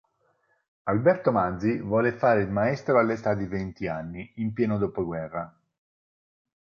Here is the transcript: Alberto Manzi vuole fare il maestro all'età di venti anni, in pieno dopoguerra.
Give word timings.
Alberto 0.85 1.29
Manzi 1.31 1.77
vuole 1.79 2.11
fare 2.13 2.41
il 2.41 2.49
maestro 2.49 2.97
all'età 2.97 3.35
di 3.35 3.45
venti 3.45 3.85
anni, 3.85 4.31
in 4.37 4.51
pieno 4.51 4.79
dopoguerra. 4.79 5.55